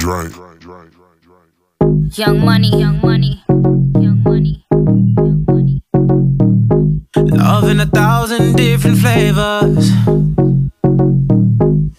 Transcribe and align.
Drake. 0.00 0.32
Young 2.16 2.40
money, 2.42 2.70
young 2.70 2.98
money, 3.02 3.44
young 4.00 4.22
money, 4.24 4.64
young 4.72 5.44
money. 5.46 5.82
Love 7.14 7.68
in 7.68 7.80
a 7.80 7.86
thousand 7.86 8.56
different 8.56 8.96
flavors. 8.96 9.90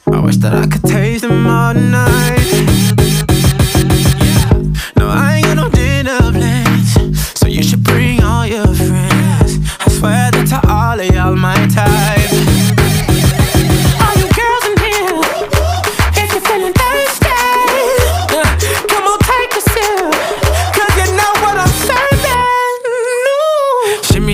I 0.08 0.20
wish 0.20 0.38
that 0.38 0.56
I 0.56 0.66
could 0.66 0.82
taste 0.82 1.22
them 1.22 1.46
all 1.46 1.76
night. 1.76 2.61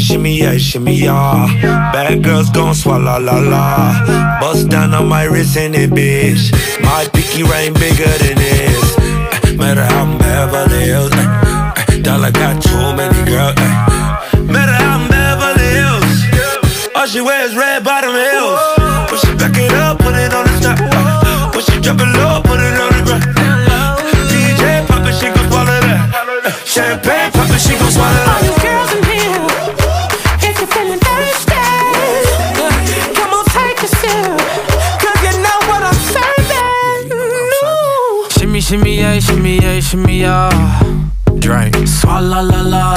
Shimmy, 0.00 0.38
yeah, 0.38 0.56
shimmy, 0.56 0.94
yeah. 0.94 1.46
Bad 1.92 2.24
girls 2.24 2.50
gon' 2.50 2.74
swallow 2.74 3.18
la 3.20 3.38
la. 3.38 4.40
Bust 4.40 4.68
down 4.68 4.92
on 4.94 5.08
my 5.08 5.24
wrist 5.24 5.56
and 5.56 5.74
it, 5.74 5.90
bitch. 5.90 6.50
My 6.82 7.06
pinky 7.12 7.42
ring 7.44 7.74
bigger 7.74 8.10
than 8.18 8.36
this. 8.36 8.96
Eh, 8.98 9.56
Matter 9.56 9.84
how 9.84 10.02
I'm 10.04 10.18
Beverly 10.18 10.80
Hills. 10.84 11.12
eh, 11.12 11.94
eh. 11.94 12.00
Dollar 12.02 12.32
got 12.32 12.62
too 12.62 12.96
many 12.96 13.24
girls. 13.30 13.54
Eh. 13.56 14.40
Matter 14.50 14.72
how 14.72 14.98
I'm 14.98 15.08
Beverly 15.08 15.68
Hills. 15.78 16.90
All 16.96 17.06
she 17.06 17.20
wears 17.20 17.54
red 17.54 17.84
bottom 17.84 18.10
heels. 18.10 18.60
When 19.10 19.20
she 19.20 19.30
back 19.36 19.56
it 19.58 19.72
up, 19.74 19.98
put 19.98 20.14
it 20.16 20.32
on 20.34 20.44
the 20.46 20.56
top. 20.64 21.54
When 21.54 21.62
she 21.64 21.78
drop 21.80 22.00
it 22.00 22.10
low, 22.18 22.40
put 22.42 22.58
it 22.58 22.80
on 22.80 22.90
the 22.96 23.02
ground. 23.06 23.24
Eh, 23.38 24.26
DJ 24.32 24.86
pop 24.88 25.06
it, 25.06 25.14
she 25.14 25.28
gon' 25.28 25.46
swallow 25.50 25.80
that. 25.86 26.62
Champagne 26.66 27.30
pop 27.32 27.50
it, 27.50 27.60
she 27.60 27.76
gon' 27.78 27.90
swallow 27.92 28.24
that. 28.26 28.39
Shimmy, 38.70 38.98
yeah, 38.98 39.18
shimmy, 39.18 39.56
yeah, 39.56 39.80
shimmy, 39.80 40.20
yeah. 40.20 40.48
Drink, 41.40 41.74
swalla 41.88 42.40
la 42.40 42.62
la. 42.62 42.94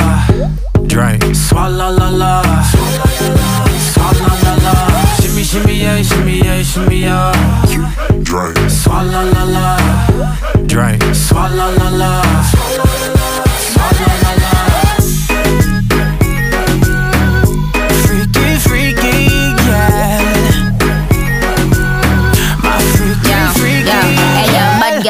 Drink, 0.85 1.23
swalla 1.33 1.89
la 1.89 2.09
la. 2.11 2.43
Swalla 3.81 4.29
la 4.43 4.53
la. 4.61 5.15
Shimmy, 5.19 5.43
shimmy, 5.43 5.81
yeah, 5.81 5.99
shimmy, 6.03 6.37
yeah, 6.37 6.61
shimmy, 6.61 6.99
yeah. 6.99 7.31
Drake. 8.21 8.69
Swalla 8.69 9.23
la 9.33 9.43
la. 9.45 9.77
Drink, 10.67 11.01
swalla 11.15 11.75
la 11.75 11.89
la. 11.89 12.62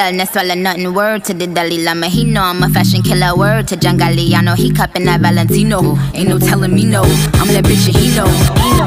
Girl, 0.03 0.17
no 0.17 0.25
swallow 0.25 0.55
nothing. 0.55 0.94
Word 0.94 1.23
to 1.25 1.33
the 1.33 1.47
Dalai 1.47 1.83
Lama, 1.83 2.07
he 2.07 2.25
know 2.25 2.44
I'm 2.44 2.63
a 2.63 2.69
fashion 2.69 3.01
killer. 3.01 3.35
Word 3.35 3.67
to 3.69 3.77
John 3.77 3.97
Galliano, 3.97 4.55
he 4.55 4.71
cupping 4.71 5.05
that 5.05 5.21
Valentino. 5.21 5.97
Ain't 6.13 6.29
no 6.29 6.39
telling 6.39 6.73
me 6.73 6.85
no, 6.85 7.03
I'm 7.39 7.47
that 7.53 7.63
bitch 7.65 7.88
and 7.88 7.95
he 7.97 8.15
know. 8.15 8.25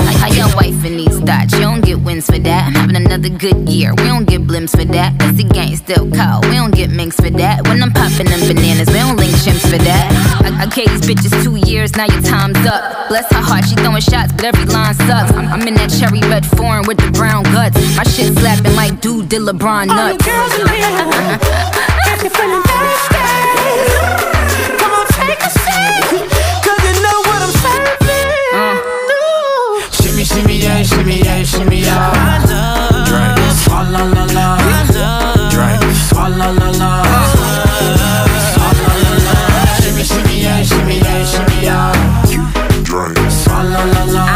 Like 0.04 0.16
how 0.16 0.28
your 0.32 0.54
wife 0.56 0.84
in 0.84 0.95
these 1.26 1.34
thought. 1.34 1.52
You 1.52 1.60
don't 1.60 1.84
get 1.84 2.00
wins 2.00 2.26
for 2.26 2.38
that. 2.38 2.66
I'm 2.66 2.74
having 2.74 2.96
another 2.96 3.28
good 3.28 3.68
year. 3.68 3.94
We 3.94 4.04
don't 4.04 4.26
get 4.26 4.42
blimps 4.42 4.70
for 4.70 4.84
that. 4.84 5.18
Cause 5.18 5.36
the 5.36 5.44
gang 5.44 5.76
still 5.76 6.08
cold. 6.10 6.46
We 6.46 6.54
don't 6.54 6.74
get 6.74 6.90
minks 6.90 7.16
for 7.16 7.30
that. 7.30 7.66
When 7.66 7.82
I'm 7.82 7.92
popping 7.92 8.26
them 8.26 8.40
bananas, 8.46 8.88
we 8.88 8.94
don't 8.94 9.16
link 9.16 9.32
chimps 9.42 9.66
for 9.68 9.78
that. 9.78 10.06
I, 10.44 10.62
I 10.62 10.66
gave 10.66 10.88
these 10.88 11.02
bitches 11.02 11.32
two 11.42 11.56
years, 11.68 11.96
now 11.96 12.06
your 12.06 12.22
time's 12.22 12.58
up. 12.66 13.08
Bless 13.08 13.30
her 13.32 13.40
heart, 13.40 13.64
she 13.66 13.74
throwing 13.76 14.00
shots, 14.00 14.32
but 14.32 14.44
every 14.44 14.64
line 14.66 14.94
sucks. 14.94 15.32
I'm, 15.32 15.46
I'm 15.48 15.66
in 15.66 15.74
that 15.74 15.90
cherry 15.90 16.20
red 16.30 16.46
foreign 16.46 16.86
with 16.86 16.98
the 16.98 17.10
brown 17.12 17.44
guts. 17.44 17.76
My 17.96 18.04
shit 18.04 18.36
slapping 18.38 18.74
like 18.74 19.00
dude 19.00 19.28
did 19.28 19.42
LeBron 19.42 19.86
nuts. 19.86 19.90
All 19.90 20.08
nuts. 20.08 20.26
girls 20.26 20.54
in 20.60 20.68
here, 20.68 20.86
you're 22.22 22.30
feeling 22.30 22.62
thirsty, 22.62 24.35
shimmy, 41.26 41.48
shimmy, 41.48 41.68
uh, 41.68 41.92
y'all. 42.22 42.82
Drink. 42.84 43.30
Swallow, 43.30 43.84
la, 43.84 44.04
la. 44.04 44.35